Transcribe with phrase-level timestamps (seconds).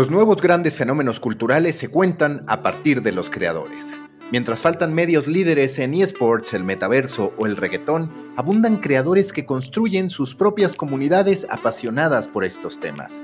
[0.00, 4.00] Los nuevos grandes fenómenos culturales se cuentan a partir de los creadores.
[4.32, 10.08] Mientras faltan medios líderes en eSports, el metaverso o el reggaetón, abundan creadores que construyen
[10.08, 13.22] sus propias comunidades apasionadas por estos temas.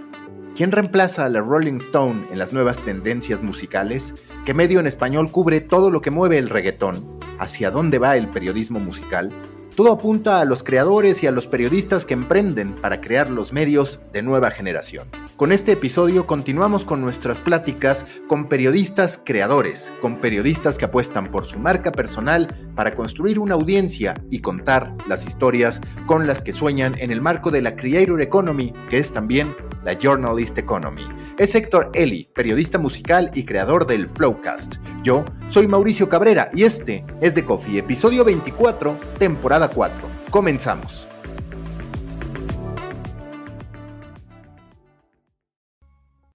[0.55, 4.12] ¿Quién reemplaza a la Rolling Stone en las nuevas tendencias musicales?
[4.45, 7.06] ¿Qué medio en español cubre todo lo que mueve el reggaetón?
[7.39, 9.33] ¿Hacia dónde va el periodismo musical?
[9.77, 14.01] Todo apunta a los creadores y a los periodistas que emprenden para crear los medios
[14.11, 15.07] de nueva generación.
[15.37, 21.45] Con este episodio continuamos con nuestras pláticas con periodistas creadores, con periodistas que apuestan por
[21.45, 26.95] su marca personal para construir una audiencia y contar las historias con las que sueñan
[26.98, 31.05] en el marco de la Creator Economy, que es también la Journalist Economy.
[31.37, 34.77] Es Héctor Eli, periodista musical y creador del Flowcast.
[35.07, 39.97] Yo soy Mauricio Cabrera y este es The Coffee, episodio 24, temporada 4.
[40.33, 41.07] Comenzamos.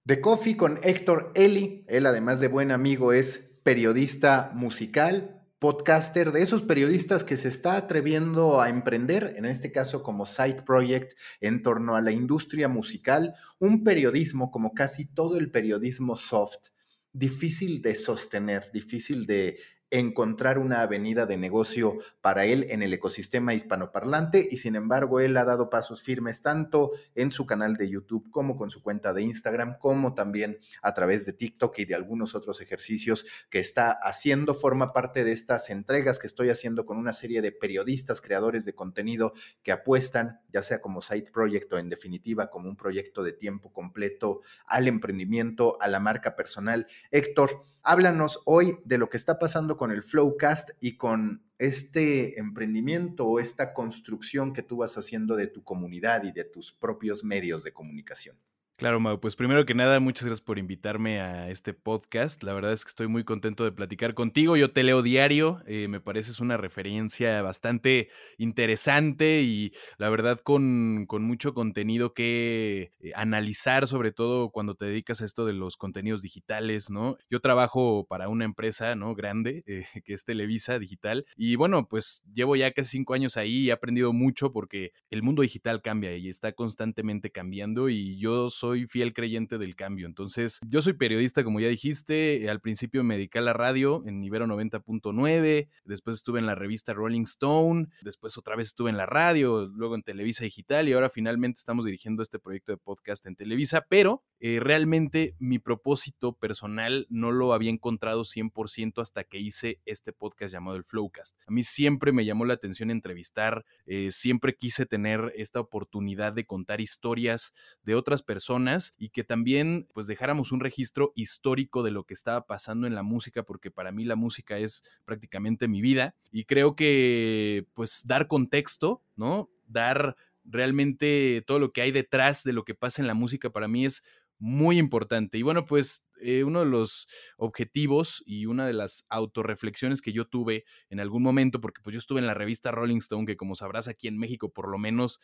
[0.06, 1.84] The Coffee con Héctor Eli.
[1.86, 7.76] Él, además de buen amigo, es periodista musical, podcaster, de esos periodistas que se está
[7.76, 11.12] atreviendo a emprender, en este caso como side project,
[11.42, 16.71] en torno a la industria musical, un periodismo como casi todo el periodismo soft,
[17.12, 19.58] difícil de sostener, difícil de
[19.92, 25.36] encontrar una avenida de negocio para él en el ecosistema hispanoparlante y sin embargo él
[25.36, 29.20] ha dado pasos firmes tanto en su canal de YouTube como con su cuenta de
[29.22, 34.54] Instagram, como también a través de TikTok y de algunos otros ejercicios que está haciendo.
[34.54, 38.74] Forma parte de estas entregas que estoy haciendo con una serie de periodistas, creadores de
[38.74, 43.32] contenido que apuestan, ya sea como side project o en definitiva como un proyecto de
[43.32, 46.86] tiempo completo al emprendimiento, a la marca personal.
[47.10, 53.26] Héctor, Háblanos hoy de lo que está pasando con el Flowcast y con este emprendimiento
[53.26, 57.64] o esta construcción que tú vas haciendo de tu comunidad y de tus propios medios
[57.64, 58.38] de comunicación.
[58.78, 62.42] Claro, Mau, pues primero que nada, muchas gracias por invitarme a este podcast.
[62.42, 64.56] La verdad es que estoy muy contento de platicar contigo.
[64.56, 71.04] Yo te leo diario, eh, me pareces una referencia bastante interesante y la verdad con,
[71.06, 75.76] con mucho contenido que eh, analizar, sobre todo cuando te dedicas a esto de los
[75.76, 77.18] contenidos digitales, ¿no?
[77.30, 79.14] Yo trabajo para una empresa, ¿no?
[79.14, 81.24] Grande, eh, que es Televisa Digital.
[81.36, 85.22] Y bueno, pues llevo ya casi cinco años ahí y he aprendido mucho porque el
[85.22, 90.06] mundo digital cambia y está constantemente cambiando y yo soy soy fiel creyente del cambio.
[90.06, 94.24] Entonces, yo soy periodista, como ya dijiste, al principio me dediqué a la radio en
[94.24, 99.04] Ibero 90.9, después estuve en la revista Rolling Stone, después otra vez estuve en la
[99.04, 103.36] radio, luego en Televisa Digital y ahora finalmente estamos dirigiendo este proyecto de podcast en
[103.36, 109.80] Televisa, pero eh, realmente mi propósito personal no lo había encontrado 100% hasta que hice
[109.84, 111.36] este podcast llamado el Flowcast.
[111.46, 116.46] A mí siempre me llamó la atención entrevistar, eh, siempre quise tener esta oportunidad de
[116.46, 118.51] contar historias de otras personas
[118.98, 123.02] y que también pues dejáramos un registro histórico de lo que estaba pasando en la
[123.02, 128.28] música, porque para mí la música es prácticamente mi vida y creo que pues dar
[128.28, 129.48] contexto, ¿no?
[129.66, 133.68] Dar realmente todo lo que hay detrás de lo que pasa en la música para
[133.68, 134.02] mí es
[134.38, 135.38] muy importante.
[135.38, 140.26] Y bueno, pues eh, uno de los objetivos y una de las autorreflexiones que yo
[140.26, 143.54] tuve en algún momento, porque pues yo estuve en la revista Rolling Stone, que como
[143.54, 145.20] sabrás aquí en México por lo menos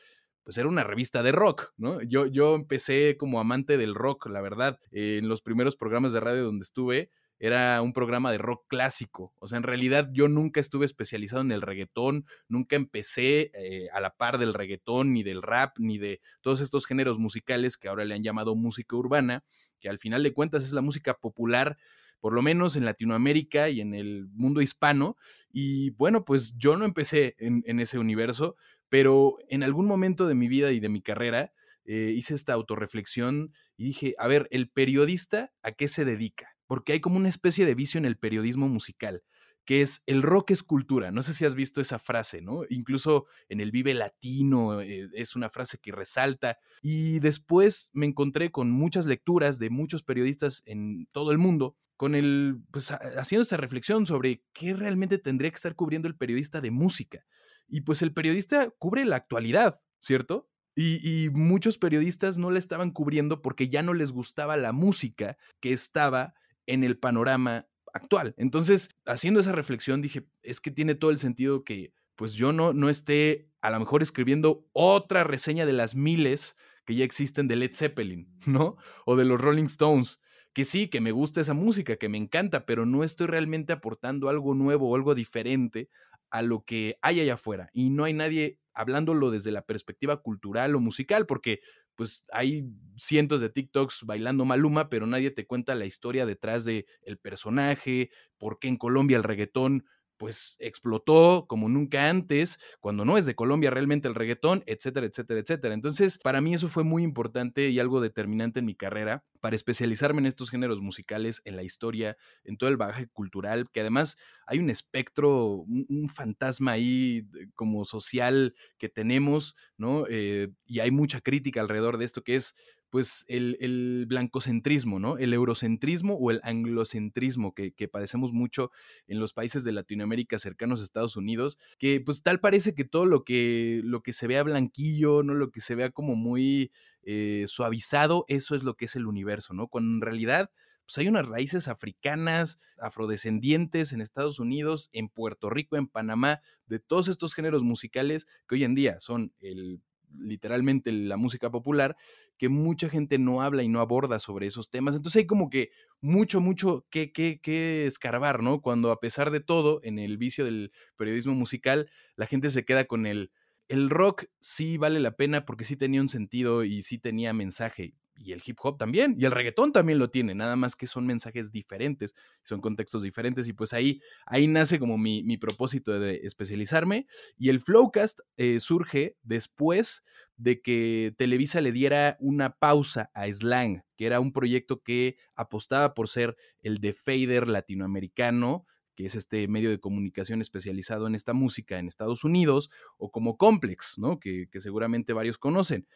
[0.49, 2.01] pues era una revista de rock, ¿no?
[2.01, 4.81] Yo, yo empecé como amante del rock, la verdad.
[4.93, 9.35] en los primeros programas de radio donde estuve, era un programa de rock clásico.
[9.41, 14.01] O sea, en realidad yo nunca estuve especializado en el reggaetón, nunca empecé eh, a
[14.01, 18.07] la par del reggaetón, ni del rap, ni de todos estos géneros musicales que ahora
[18.07, 19.45] le han llamado música urbana,
[19.81, 21.77] que al final de cuentas es la música popular
[22.21, 25.17] por lo menos en Latinoamérica y en el mundo hispano.
[25.51, 28.57] Y bueno, pues yo no empecé en, ese universo,
[28.89, 31.53] pero en algún momento de mi vida y de mi carrera
[31.85, 36.57] eh, hice esta autorreflexión y dije, a ver, el periodista, ¿a qué se dedica?
[36.67, 39.23] Porque hay como una especie de vicio en el periodismo musical
[39.69, 41.11] que es el rock es cultura.
[41.11, 42.63] No sé si has visto esa frase, ¿no?
[42.71, 46.57] Incluso en el Vive Latino eh, es una frase que resalta.
[46.81, 52.15] Y después me encontré con muchas lecturas de muchos periodistas en todo el mundo con
[52.15, 56.71] el, pues haciendo esta reflexión sobre qué realmente tendría que estar cubriendo el periodista de
[56.71, 57.27] música.
[57.69, 60.49] Y pues el periodista cubre la actualidad, ¿cierto?
[60.81, 65.73] Y, muchos periodistas no la estaban cubriendo porque ya no les gustaba la música que
[65.73, 66.35] estaba
[66.67, 68.33] en el panorama actual.
[68.37, 72.73] Entonces, haciendo esa reflexión, dije, es que tiene todo el sentido que pues yo no,
[72.73, 76.55] no esté a lo mejor escribiendo otra reseña de las miles
[76.85, 78.77] que ya existen de Led Zeppelin, ¿no?
[79.05, 80.21] O de los Rolling Stones.
[80.53, 84.29] Que sí, que me gusta esa música, que me encanta, pero no estoy realmente aportando
[84.29, 85.89] algo nuevo o algo diferente
[86.31, 87.71] a lo que hay allá afuera.
[87.73, 91.61] Y no hay nadie hablándolo desde la perspectiva cultural o musical, porque
[91.95, 92.65] pues hay
[92.97, 98.11] cientos de TikToks bailando Maluma, pero nadie te cuenta la historia detrás de el personaje,
[98.39, 99.85] por qué en Colombia el reggaetón
[100.17, 105.41] pues explotó como nunca antes, cuando no es de Colombia realmente el reggaetón, etcétera, etcétera,
[105.41, 105.75] etcétera.
[105.75, 110.21] Entonces, para mí eso fue muy importante y algo determinante en mi carrera para especializarme
[110.21, 114.59] en estos géneros musicales, en la historia, en todo el bagaje cultural, que además hay
[114.59, 120.05] un espectro, un, fantasma ahí como social que tenemos, ¿no?
[120.09, 122.55] Eh, y hay mucha crítica alrededor de esto que es
[122.91, 125.19] pues el, blancocentrismo, ¿no?
[125.19, 128.71] El eurocentrismo o el anglocentrismo que, padecemos mucho
[129.07, 133.07] en los países de Latinoamérica cercanos a Estados Unidos, que pues tal parece que todo
[133.07, 135.35] lo que, lo que se vea blanquillo, ¿no?
[135.35, 136.71] Lo que se vea como muy
[137.03, 139.69] eh, suavizado, eso es lo que es el universo, ¿no?
[139.69, 140.51] Cuando en realidad
[140.89, 146.79] pues hay unas raíces africanas, afrodescendientes en Estados Unidos, en Puerto Rico, en Panamá, de
[146.79, 149.83] todos estos géneros musicales que hoy en día son el
[150.19, 151.97] literalmente la música popular,
[152.39, 154.95] que mucha gente no habla y no aborda sobre esos temas.
[154.95, 158.63] Entonces hay como que mucho, mucho que, que, que escarbar, ¿no?
[158.63, 162.87] Cuando a pesar de todo, en el vicio del periodismo musical, la gente se queda
[162.87, 163.33] con el,
[163.69, 167.95] el rock sí vale la pena porque sí tenía un sentido y sí tenía mensaje
[168.19, 171.07] y el hip hop también, y el reggaetón también lo tiene, nada más que son
[171.07, 177.07] mensajes diferentes, son contextos diferentes, y pues ahí, ahí nace como mi, propósito de especializarme,
[177.37, 180.03] y el Flowcast eh, surge después
[180.37, 185.95] de que Televisa le diera una pausa a Slang, que era un proyecto que apostaba
[185.95, 188.67] por ser el de fader latinoamericano,
[188.99, 193.37] que es este medio de comunicación especializado en esta música en Estados Unidos, o como
[193.37, 194.19] Complex, ¿no?
[194.19, 195.87] Que, que, seguramente varios conocen.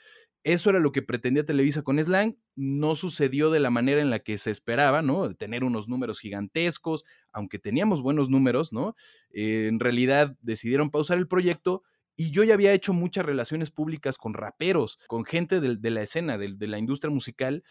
[0.44, 4.20] Eso era lo que pretendía Televisa con Slang, no sucedió de la manera en la
[4.20, 5.34] que se esperaba, ¿no?
[5.34, 7.02] Tener unos números gigantescos,
[7.32, 8.94] aunque teníamos buenos números, ¿no?
[9.32, 11.82] Eh, en realidad decidieron pausar el proyecto
[12.14, 16.38] y yo ya había hecho muchas relaciones públicas con raperos, con gente de, la escena,
[16.38, 17.64] de, de, la industria musical,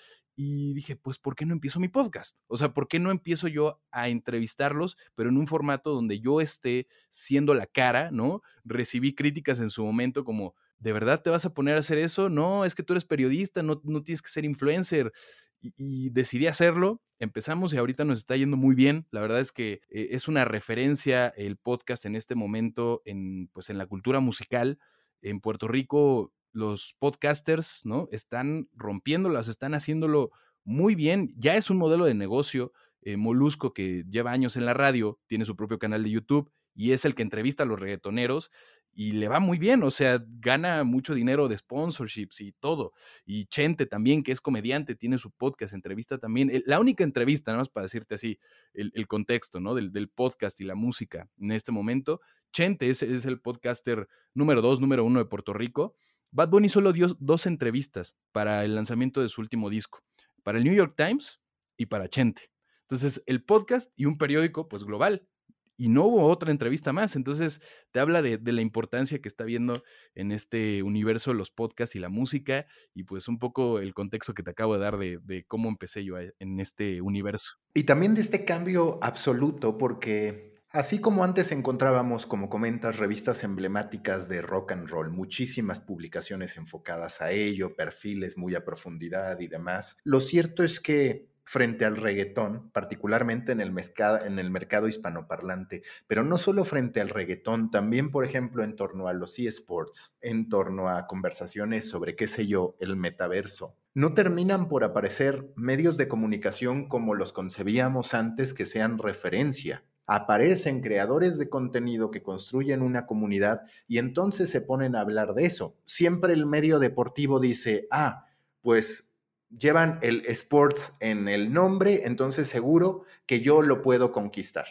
[0.44, 2.36] y dije, pues, ¿por qué no empiezo mi podcast?
[2.48, 6.42] O sea, ¿por qué no empiezo yo a entrevistarlos, pero en un formato donde yo
[6.42, 8.42] esté siendo la cara, ¿no?
[8.64, 12.30] Recibí críticas en su momento como, ¿de verdad te vas a poner a hacer eso?
[12.30, 15.14] No, es que tú eres periodista, no, no tienes que ser influencer.
[15.60, 17.04] Y, decidí hacerlo.
[17.20, 19.06] Empezamos y ahorita nos está yendo muy bien.
[19.12, 23.70] La verdad es que eh, es una referencia el podcast en este momento en, pues,
[23.70, 24.80] en la cultura musical.
[25.22, 28.08] En Puerto Rico, los podcasters, ¿no?
[28.12, 30.32] Están rompiéndolas, están haciéndolo
[30.64, 31.30] muy bien.
[31.38, 32.74] Ya es un modelo de negocio.
[33.02, 36.92] Eh, Molusco, que lleva años en la radio, tiene su propio canal de YouTube y
[36.92, 38.52] es el que entrevista a los reggaetoneros
[38.94, 42.94] y le va muy bien, o sea, gana mucho dinero de sponsorships y todo.
[43.26, 46.52] Y Chente también, que es comediante, tiene su podcast, entrevista también.
[46.66, 48.38] La única entrevista, nada más para decirte así,
[48.74, 49.76] el, contexto, ¿no?
[49.76, 52.20] Del, podcast y la música en este momento.
[52.52, 55.96] Chente es el podcaster número dos, número uno de Puerto Rico.
[56.34, 60.02] Bad Bunny solo dio dos entrevistas para el lanzamiento de su último disco,
[60.44, 61.42] para el New York Times
[61.76, 62.52] y para Chente.
[62.84, 65.28] Entonces, el podcast y un periódico, pues global,
[65.76, 67.18] y no hubo otra entrevista más.
[67.18, 67.60] Entonces,
[67.92, 69.84] te habla de, la importancia que está viendo
[70.16, 74.44] en este universo los podcasts y la música, y pues un poco el contexto que
[74.44, 77.58] te acabo de dar de, de cómo empecé yo en este universo.
[77.74, 84.30] Y también de este cambio absoluto, porque Así como antes encontrábamos, como comentas, revistas emblemáticas
[84.30, 89.98] de rock and roll, muchísimas publicaciones enfocadas a ello, perfiles muy a profundidad y demás,
[90.06, 96.64] lo cierto es que frente al reggaetón, particularmente en el, mercado hispanoparlante, pero no solo
[96.64, 101.90] frente al reggaetón, también, por ejemplo, en torno a los eSports, en torno a conversaciones
[101.90, 103.76] sobre, qué sé yo, el metaverso.
[103.94, 109.84] No terminan por aparecer medios de comunicación como los concebíamos antes que sean referencia.
[110.14, 115.46] Aparecen creadores de contenido que construyen una comunidad y entonces se ponen a hablar de
[115.46, 115.78] eso.
[115.86, 118.26] Siempre el medio deportivo dice, ah,
[118.62, 119.16] pues
[119.50, 124.66] llevan el sports en el nombre, entonces seguro que yo lo puedo conquistar.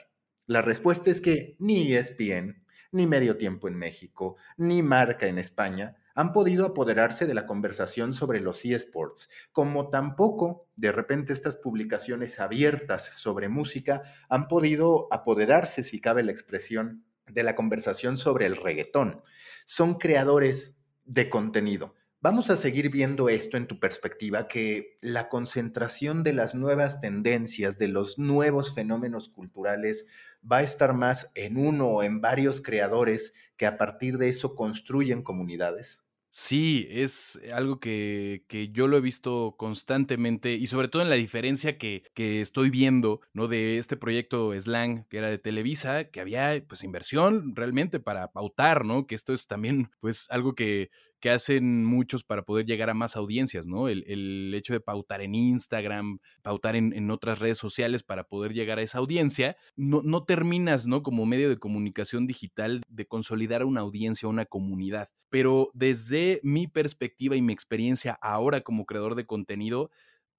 [0.44, 5.96] La respuesta es que ni ESPN, ni Medio Tiempo en México, ni Marca en España
[6.20, 12.40] han podido apoderarse de la conversación sobre los eSports, como tampoco de repente estas publicaciones
[12.40, 18.56] abiertas sobre música han podido apoderarse, si cabe la expresión, de la conversación sobre el
[18.56, 19.22] reggaetón.
[19.64, 26.22] Son creadores de contenido, Vamos a seguir viendo esto en tu perspectiva, que la concentración
[26.22, 30.04] de las nuevas tendencias, de los nuevos fenómenos culturales,
[30.44, 34.54] va a estar más en uno o en varios creadores que a partir de eso
[34.54, 36.04] construyen comunidades.
[36.32, 41.16] Sí, es algo que, que, yo lo he visto constantemente y sobre todo en la
[41.16, 43.48] diferencia que, que, estoy viendo, ¿no?
[43.48, 48.84] De este proyecto Slang, que era de Televisa, que había pues inversión realmente para pautar,
[48.84, 49.08] ¿no?
[49.08, 53.16] Que esto es también pues algo que, que hacen muchos para poder llegar a más
[53.16, 53.88] audiencias, ¿no?
[53.88, 58.78] El, hecho de pautar en Instagram, pautar en, en, otras redes sociales para poder llegar
[58.78, 61.02] a esa audiencia, no, no terminas, ¿no?
[61.02, 65.08] Como medio de comunicación digital de consolidar una audiencia, una comunidad.
[65.28, 69.90] Pero desde mi perspectiva y mi experiencia ahora como creador de contenido,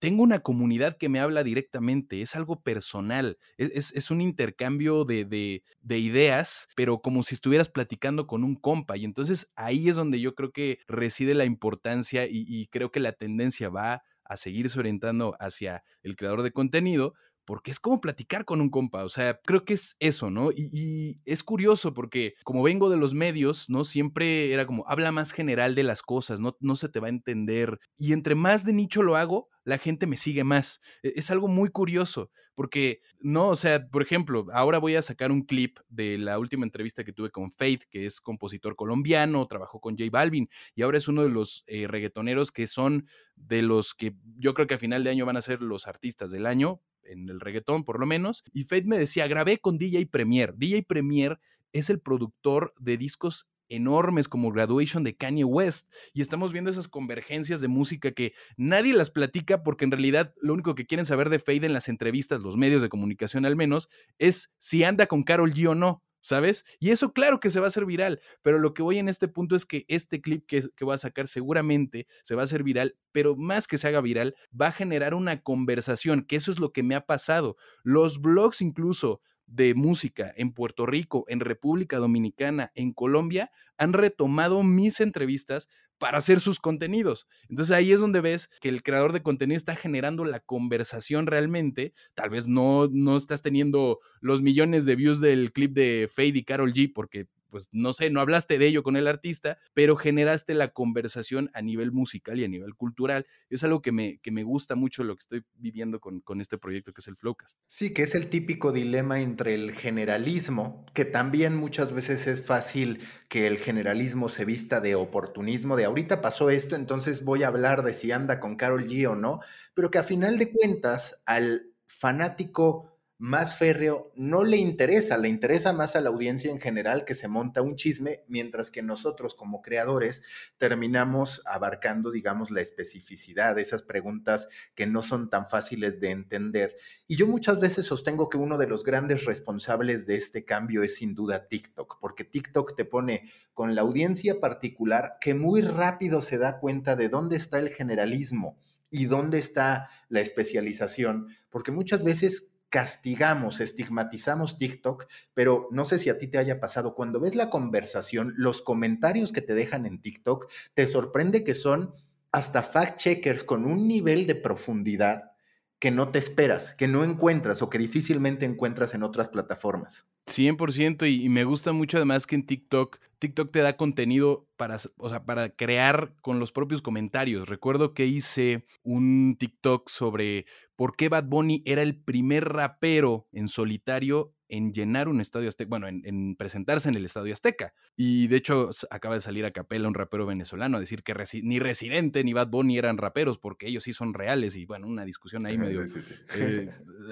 [0.01, 5.25] tengo una comunidad que me habla directamente, es algo personal, es, es, un intercambio de,
[5.25, 8.97] de, de, ideas, pero como si estuvieras platicando con un compa.
[8.97, 12.99] Y entonces ahí es donde yo creo que reside la importancia y, y creo que
[12.99, 17.13] la tendencia va a seguirse orientando hacia el creador de contenido,
[17.45, 20.51] porque es como platicar con un compa, o sea, creo que es eso, ¿no?
[20.51, 23.83] Y, y, es curioso porque como vengo de los medios, ¿no?
[23.83, 27.11] Siempre era como, habla más general de las cosas, no, no se te va a
[27.11, 27.79] entender.
[27.97, 30.81] Y entre más de nicho lo hago, la gente me sigue más.
[31.03, 35.31] E, es algo muy curioso, porque, no, o sea, por ejemplo, ahora voy a sacar
[35.31, 39.79] un clip de la última entrevista que tuve con Faith, que es compositor colombiano, trabajó
[39.79, 43.93] con J Balvin, y ahora es uno de los eh, reggaetoneros que son de los
[43.93, 46.81] que yo creo que a final de año van a ser los artistas del año,
[47.03, 48.43] en el reggaetón por lo menos.
[48.53, 50.53] Y Faith me decía, grabé con DJ Premier.
[50.55, 51.39] DJ Premier
[51.73, 56.87] es el productor de discos enormes como Graduation de Kanye West y estamos viendo esas
[56.87, 61.29] convergencias de música que nadie las platica porque en realidad lo único que quieren saber
[61.29, 65.23] de Fade en las entrevistas, los medios de comunicación al menos, es si anda con
[65.23, 66.03] Carol G o no.
[66.23, 66.65] ¿Sabes?
[66.79, 69.27] Y eso claro que se va a hacer viral, pero lo que voy en este
[69.27, 72.61] punto es que este clip que, que voy a sacar seguramente se va a hacer
[72.61, 76.59] viral, pero más que se haga viral, va a generar una conversación, que eso es
[76.59, 77.57] lo que me ha pasado.
[77.81, 79.19] Los blogs incluso
[79.51, 85.67] de música en Puerto Rico, en República Dominicana, en Colombia, han retomado mis entrevistas
[85.97, 87.27] para hacer sus contenidos.
[87.47, 91.93] Entonces ahí es donde ves que el creador de contenido está generando la conversación realmente.
[92.15, 96.43] Tal vez no, no estás teniendo los millones de views del clip de Fade y
[96.43, 100.55] Carol G porque pues no sé, no hablaste de ello con el artista, pero generaste
[100.55, 103.27] la conversación a nivel musical y a nivel cultural.
[103.49, 106.57] Es algo que me, que me gusta mucho lo que estoy viviendo con, con este
[106.57, 107.59] proyecto que es el Flowcast.
[107.67, 112.99] Sí, que es el típico dilema entre el generalismo, que también muchas veces es fácil
[113.29, 117.83] que el generalismo se vista de oportunismo, de ahorita pasó esto, entonces voy a hablar
[117.83, 119.39] de si anda con Carol G o no,
[119.73, 122.90] pero que a final de cuentas al fanático
[123.21, 127.27] más férreo no le interesa, le interesa más a la audiencia en general que se
[127.27, 130.23] monta un chisme, mientras que nosotros como creadores
[130.57, 136.75] terminamos abarcando, digamos, la especificidad, esas preguntas que no son tan fáciles de entender.
[137.05, 140.95] Y yo muchas veces sostengo que uno de los grandes responsables de este cambio es
[140.95, 146.39] sin duda TikTok, porque TikTok te pone con la audiencia particular que muy rápido se
[146.39, 148.57] da cuenta de dónde está el generalismo
[148.89, 156.09] y dónde está la especialización, porque muchas veces castigamos, estigmatizamos TikTok, pero no sé si
[156.09, 160.01] a ti te haya pasado, cuando ves la conversación, los comentarios que te dejan en
[160.01, 161.93] TikTok, te sorprende que son
[162.31, 165.33] hasta fact-checkers con un nivel de profundidad
[165.79, 170.07] que no te esperas, que no encuentras o que difícilmente encuentras en otras plataformas.
[170.27, 174.79] 100% y, y, me gusta mucho además que en TikTok, TikTok te da contenido para,
[174.97, 177.47] o sea, para crear con los propios comentarios.
[177.47, 183.47] Recuerdo que hice un TikTok sobre por qué Bad Bunny era el primer rapero en
[183.47, 187.73] solitario en llenar un estadio azteca, bueno, en, en, presentarse en el estadio azteca.
[187.95, 191.43] Y de hecho acaba de salir a capela un rapero venezolano a decir que resi
[191.43, 195.05] ni Residente ni Bad Bunny eran raperos porque ellos sí son reales y bueno, una
[195.05, 196.15] discusión ahí medio sí, sí, sí.
[196.35, 196.69] Eh,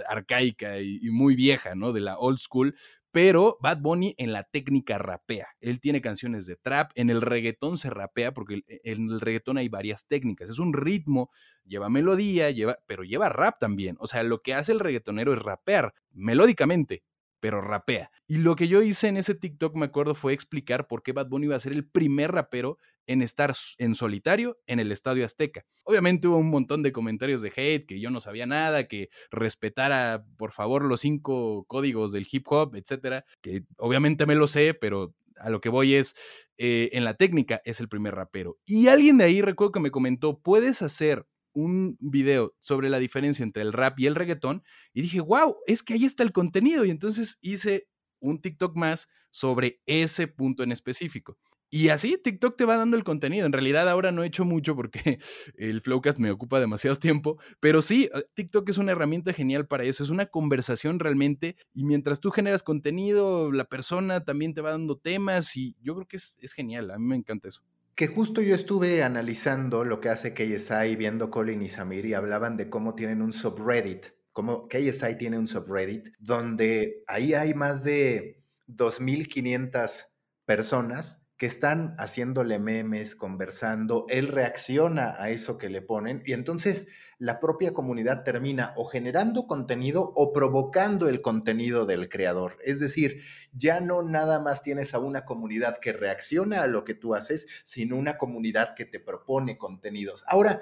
[0.09, 1.93] arcaica y, y, muy vieja, ¿no?
[1.93, 2.75] De la old school.
[3.11, 5.47] Pero Bad Bunny en la técnica rapea.
[5.61, 9.67] Él tiene canciones de trap, en el reggaetón se rapea porque en el reggaetón hay
[9.67, 10.49] varias técnicas.
[10.49, 11.31] Es un ritmo,
[11.65, 13.95] lleva melodía, lleva, pero lleva rap también.
[13.99, 17.03] O sea, lo que hace el reggaetonero es rapear melódicamente,
[17.39, 18.11] pero rapea.
[18.27, 21.27] Y lo que yo hice en ese TikTok, me acuerdo, fue explicar por qué Bad
[21.27, 22.77] Bunny iba a ser el primer rapero
[23.07, 25.65] en estar en solitario en el Estadio Azteca.
[25.83, 30.25] Obviamente hubo un montón de comentarios de hate, que yo no sabía nada, que respetara,
[30.37, 35.15] por favor, los cinco códigos del hip hop, etcétera, que obviamente me lo sé, pero
[35.37, 36.15] a lo que voy es,
[36.57, 38.57] eh, en la técnica es el primer rapero.
[38.65, 43.43] Y alguien de ahí recuerdo que me comentó, puedes hacer un video sobre la diferencia
[43.43, 44.63] entre el rap y el reggaetón
[44.93, 46.85] y dije, wow, es que ahí está el contenido.
[46.85, 47.87] Y entonces hice
[48.19, 51.37] un TikTok más sobre ese punto en específico.
[51.71, 53.45] Y así TikTok te va dando el contenido.
[53.45, 55.19] En realidad ahora no he hecho mucho porque
[55.55, 59.83] el Flowcast me ocupa demasiado tiempo, pero sí, eh, TikTok es una herramienta genial para
[59.83, 60.03] eso.
[60.03, 64.97] Es una conversación realmente y mientras tú generas contenido, la persona también te va dando
[64.97, 66.89] temas y yo creo que es, es genial.
[66.89, 67.61] A mí me encanta eso.
[67.99, 72.55] Que justo yo estuve analizando lo que hace KSI viendo Colin y Samir y hablaban
[72.55, 78.41] de cómo tienen un subreddit, cómo KSI tiene un subreddit, donde ahí hay más de
[78.69, 80.13] 2.500
[80.45, 86.87] personas que están haciéndole memes, conversando, él reacciona a eso que le ponen y entonces
[87.19, 92.57] la propia comunidad termina o generando contenido o provocando el contenido del creador.
[92.63, 93.21] Es decir,
[93.51, 97.45] ya no nada más tienes a una comunidad que reacciona a lo que tú haces,
[97.65, 100.23] sino una comunidad que te propone contenidos.
[100.27, 100.61] Ahora,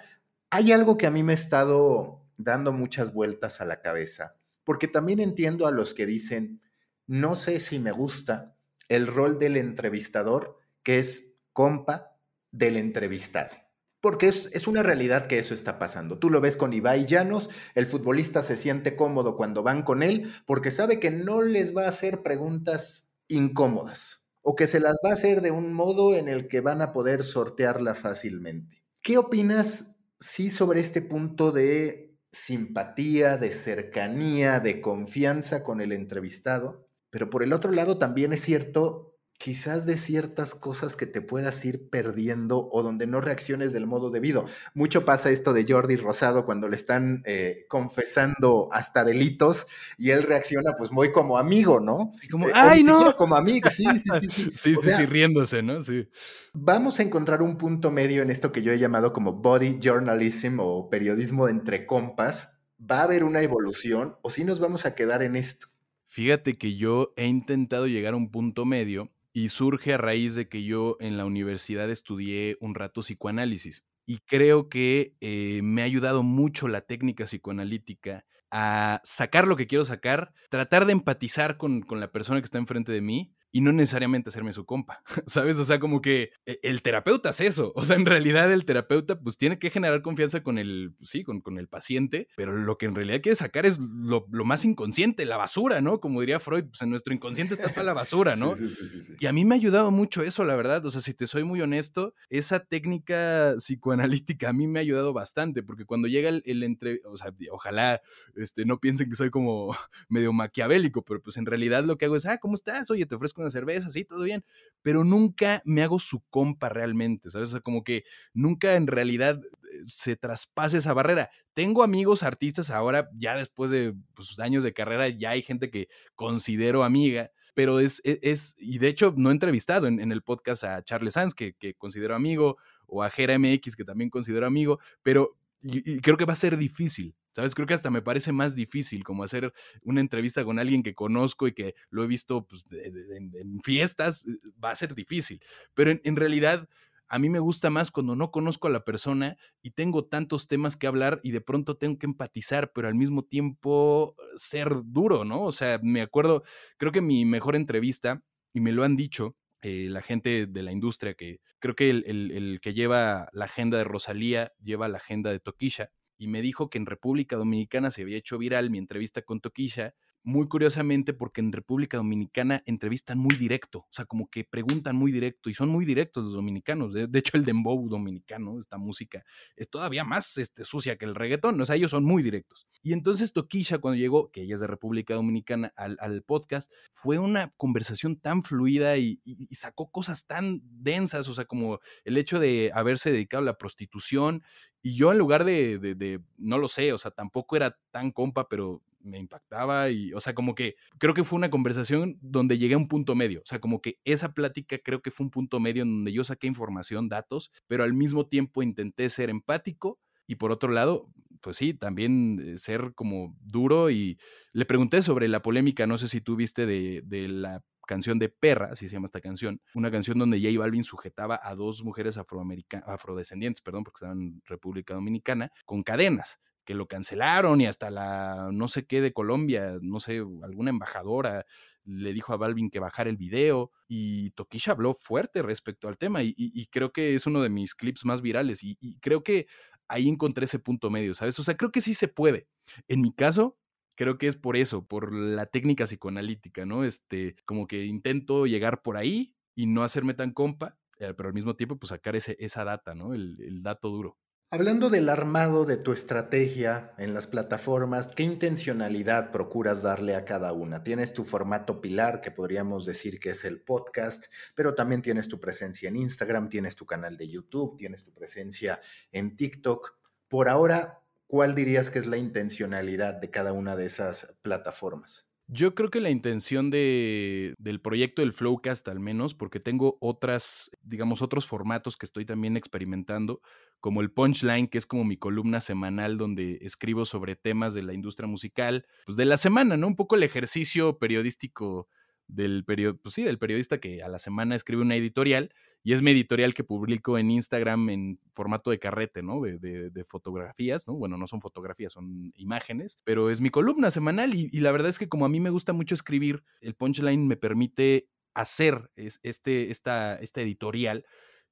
[0.50, 4.88] hay algo que a mí me ha estado dando muchas vueltas a la cabeza, porque
[4.88, 6.62] también entiendo a los que dicen,
[7.06, 8.56] no sé si me gusta
[8.90, 12.18] el rol del entrevistador que es compa
[12.52, 13.67] del entrevistado.
[14.08, 16.18] Porque es, una realidad que eso está pasando.
[16.18, 20.32] Tú lo ves con Ibai Llanos, el futbolista se siente cómodo cuando van con él
[20.46, 25.10] porque sabe que no les va a hacer preguntas incómodas o que se las va
[25.10, 28.82] a hacer de un modo en el que van a poder sortearla fácilmente.
[29.02, 36.88] ¿Qué opinas, sí, sobre este punto de simpatía, de cercanía, de confianza con el entrevistado?
[37.10, 39.07] Pero por el otro lado también es cierto
[39.38, 44.10] quizás de ciertas cosas que te puedas ir perdiendo o donde no reacciones del modo
[44.10, 44.46] debido.
[44.74, 49.68] Mucho pasa esto de Jordi Rosado cuando le están eh, confesando hasta delitos
[49.98, 52.12] y él reacciona pues muy como amigo, ¿no?
[52.32, 53.16] como, eh, ¡ay, no!
[53.16, 54.28] Como amigo, sí, sí, sí.
[54.58, 55.82] Sí, sí, sí, sí, riéndose, ¿no?
[55.82, 56.10] Sí.
[56.54, 60.60] Vamos a encontrar un punto medio en esto que yo he llamado como body journalism
[60.60, 62.58] o periodismo entre compas.
[62.80, 65.68] ¿Va a haber una evolución o si nos vamos a quedar en esto?
[66.08, 70.50] Fíjate que yo he intentado llegar a un punto medio y surge a raíz de
[70.50, 75.86] que yo en la universidad estudié un rato psicoanálisis y creo que eh, me ha
[75.86, 81.82] ayudado mucho la técnica psicoanalítica a sacar lo que quiero sacar, tratar de empatizar con,
[81.82, 85.58] con la persona que está enfrente de mí y no necesariamente hacerme su compa, ¿sabes?
[85.58, 89.20] O sea, como que e, el terapeuta es eso, o sea, en realidad el terapeuta
[89.20, 92.86] pues tiene que generar confianza con el, sí, con, con el paciente, pero lo que
[92.86, 96.00] en realidad quiere sacar es lo, lo, más inconsciente, la basura, ¿no?
[96.00, 98.56] Como diría Freud, pues en nuestro inconsciente está toda la basura, ¿no?
[98.56, 101.02] Sí, sí, sí, y a mí me ha ayudado mucho eso, la verdad, o sea,
[101.02, 105.86] si te soy muy honesto, esa técnica psicoanalítica a mí me ha ayudado bastante, porque
[105.86, 108.02] cuando llega el, el entre, o sea, ojalá
[108.36, 109.76] este, no piensen que soy como
[110.10, 112.92] medio maquiavélico, pero pues en realidad lo que hago es, ah, ¿cómo estás?
[112.92, 114.44] Oye, te ofrezco cerveza, sí, todo bien,
[114.82, 117.50] pero nunca me hago su compa realmente, ¿sabes?
[117.50, 121.30] O sea, como que nunca en realidad eh, se traspase esa barrera.
[121.54, 125.90] Tengo amigos artistas ahora, ya después de pues, años de carrera, ya hay gente que
[126.16, 130.64] considero amiga, pero es, e, es, y de hecho no he entrevistado en, el podcast
[130.64, 134.80] a Charles Sanz, que, que, considero amigo, o a Jera MX, que también considero amigo,
[135.04, 137.54] pero y creo que va a ser difícil, ¿Sabes?
[137.54, 141.48] Creo que hasta me parece más difícil como hacer una entrevista con alguien que conozco
[141.48, 145.40] y que lo he visto pues, en, fiestas, eh, va a ser difícil.
[145.76, 146.68] Pero en, realidad
[147.08, 150.78] a mí me gusta más cuando no conozco a la persona y tengo tantos temas
[150.78, 155.44] que hablar y de pronto tengo que empatizar, pero al mismo tiempo ser duro, ¿no?
[155.44, 156.42] O sea, me acuerdo,
[156.78, 160.72] creo que mi mejor entrevista, y me lo han dicho, eh, la gente de la
[160.72, 165.32] industria, que creo que el, el, que lleva la agenda de Rosalía lleva la agenda
[165.32, 169.22] de Toquisha, y me dijo que en República Dominicana se había hecho viral mi entrevista
[169.22, 169.94] con Toquilla
[170.28, 175.14] muy curiosamente porque en República Dominicana entrevistan muy directo, o sea, como que preguntan muy
[175.14, 176.92] directo y son muy directos los dominicanos.
[176.94, 179.24] De, hecho, el dembow dominicano, esta música,
[179.56, 182.68] es todavía más este, sucia que el reggaetón, o sea, ellos son muy directos.
[182.84, 187.54] Y entonces Toquilla, cuando llegó, que ella es de República Dominicana, al, podcast, fue una
[187.56, 193.14] conversación tan fluida y, sacó cosas tan densas, o sea, como el hecho de haberse
[193.14, 194.44] dedicado a la prostitución
[194.82, 198.48] y yo en lugar de, de, no lo sé, o sea, tampoco era tan compa,
[198.50, 202.76] pero me impactaba y, o sea, como que creo que fue una conversación donde llegué
[202.76, 205.60] a un punto medio, o sea, como que esa plática creo que fue un punto
[205.60, 210.36] medio en donde yo saqué información, datos, pero al mismo tiempo intenté ser empático y
[210.36, 211.10] por otro lado,
[211.42, 214.20] pues sí, también eh, ser como duro y
[214.52, 218.30] le pregunté sobre la polémica, no sé si tú viste de, de la canción de
[218.30, 222.18] Perra, así se llama esta canción, una canción donde J Balvin sujetaba a dos mujeres
[222.18, 228.50] afrodescendientes, perdón, porque estaban en República Dominicana, con cadenas que lo cancelaron y hasta la
[228.52, 231.46] no sé qué de Colombia, no sé, alguna embajadora
[231.86, 236.22] le dijo a Balvin que bajara el video y Toquisha habló fuerte respecto al tema
[236.24, 239.48] y, creo que es uno de mis clips más virales y, y, creo que
[239.88, 241.40] ahí encontré ese punto medio, ¿sabes?
[241.40, 242.50] O sea, creo que sí se puede.
[242.90, 243.58] En mi caso,
[243.96, 246.84] creo que es por eso, por la técnica psicoanalítica, ¿no?
[246.84, 251.36] Este, como que intento llegar por ahí y no hacerme tan compa eh, pero al
[251.36, 253.14] mismo tiempo pues sacar ese, esa data, ¿no?
[253.14, 254.18] el dato duro.
[254.50, 260.54] Hablando del armado de tu estrategia en las plataformas, ¿qué intencionalidad procuras darle a cada
[260.54, 260.86] una?
[260.86, 265.42] Tienes tu formato pilar, que podríamos decir que es el podcast, pero también tienes tu
[265.42, 268.80] presencia en Instagram, tienes tu canal de YouTube, tienes tu presencia
[269.12, 269.98] en TikTok.
[270.30, 275.27] Por ahora, ¿cuál dirías que es la intencionalidad de cada una de esas plataformas?
[275.50, 280.70] Yo creo que la intención de, del proyecto del Flowcast, al menos, porque tengo otras,
[280.82, 283.42] digamos, otros formatos que estoy también experimentando,
[283.80, 287.94] como el Punchline, que es como mi columna semanal donde escribo sobre temas de la
[287.94, 289.88] industria musical, pues de la semana, ¿no?
[289.88, 291.88] Un poco el ejercicio periodístico
[292.28, 296.12] del, pues sí, del periodista que a la semana escribe una editorial y es mi
[296.12, 299.42] editorial que publico en Instagram en formato de carrete, ¿no?
[299.42, 299.58] De,
[299.90, 300.96] de, fotografías, ¿no?
[300.96, 305.00] Bueno, no son fotografías, son imágenes, pero es mi columna semanal y, la verdad es
[305.00, 310.20] que como a mí me gusta mucho escribir, el punchline me permite hacer este, esta,
[310.20, 311.06] esta editorial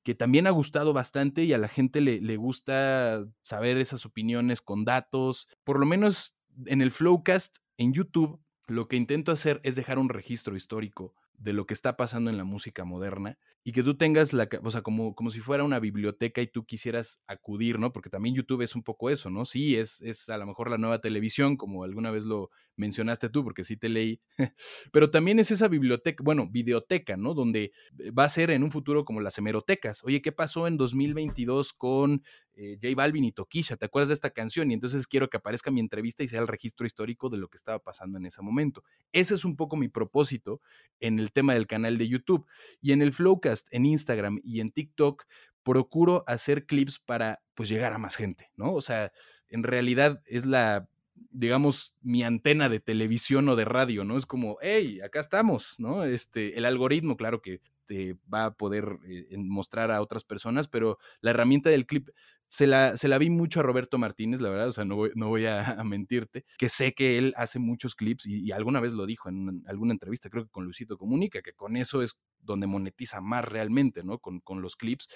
[0.04, 4.62] que también ha gustado bastante y a la gente le, le gusta saber esas opiniones
[4.62, 5.48] con datos.
[5.64, 6.36] Por lo menos
[6.66, 11.54] en el Flowcast en YouTube lo que intento hacer es dejar un registro histórico de
[11.54, 14.82] lo que está pasando en la música moderna y que tú tengas la, o sea,
[14.82, 17.92] como, como si fuera una biblioteca y tú quisieras acudir, ¿no?
[17.92, 19.46] Porque también YouTube es un poco eso, ¿no?
[19.46, 23.44] Sí, es, es a lo mejor la nueva televisión, como alguna vez lo mencionaste tú,
[23.44, 24.22] porque sí te leí,
[24.92, 27.34] pero también es esa biblioteca, bueno, videoteca, ¿no?
[27.34, 30.04] Donde eh, va a ser en un futuro como las hemerotecas.
[30.04, 33.78] Oye, ¿qué pasó en 2022 con eh, J Balvin y Toquisha?
[33.78, 34.72] ¿Te acuerdas de esta canción?
[34.72, 37.58] Y entonces quiero que aparezca mi entrevista y sea el registro histórico de lo que
[37.58, 38.84] estaba pasando en ese momento.
[39.12, 40.62] Ese es un poco mi propósito
[41.00, 42.46] en el tema del canal de YouTube.
[42.82, 45.26] Y en el Flowcast, en Instagram y en TikTok,
[45.64, 48.74] procuro hacer clips para pues llegar a más gente, ¿no?
[48.74, 49.12] O sea,
[49.50, 50.88] en realidad es la
[51.32, 54.18] digamos, mi antena de televisión o de radio, ¿no?
[54.18, 56.04] Es como, hey, acá estamos, ¿no?
[56.04, 60.98] Este, el algoritmo, claro que te va a poder eh, mostrar a otras personas, pero
[61.22, 62.10] la herramienta del clip
[62.48, 65.12] se la, se la vi mucho a Roberto Martínez, la verdad, o sea, no voy,
[65.16, 69.06] no voy a, mentirte, que sé que él hace muchos clips y, alguna vez lo
[69.06, 73.22] dijo en alguna entrevista, creo que con Luisito Comunica, que con eso es donde monetiza
[73.22, 74.20] más realmente, ¿no?
[74.20, 75.08] Con, con los clips.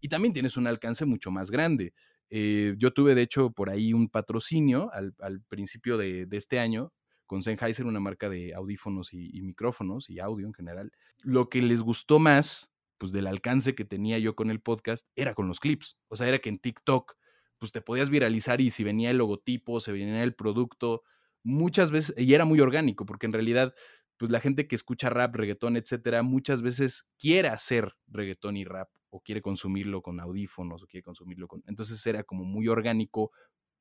[0.00, 1.92] Y también tienes un alcance mucho más grande.
[2.30, 6.92] Eh, yo tuve, de hecho, por ahí un patrocinio al, principio de, este año
[7.26, 10.92] con Sennheiser, una marca de audífonos y, micrófonos y audio en general.
[11.22, 15.34] Lo que les gustó más, pues del alcance que tenía yo con el podcast, era
[15.34, 15.98] con los clips.
[16.08, 17.14] O sea, era que en TikTok,
[17.58, 21.02] pues te podías viralizar y si venía el logotipo, se venía el producto,
[21.42, 23.74] muchas veces, y era muy orgánico, porque en realidad
[24.16, 28.88] pues la gente que escucha rap, reggaetón, etcétera, muchas veces quiere hacer reggaetón y rap
[29.10, 31.62] o quiere consumirlo con audífonos o quiere consumirlo con...
[31.66, 33.30] Entonces era como muy orgánico